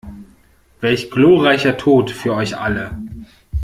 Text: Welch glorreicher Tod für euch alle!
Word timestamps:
Welch 0.79 1.11
glorreicher 1.11 1.77
Tod 1.77 2.09
für 2.09 2.33
euch 2.33 2.57
alle! 2.57 2.97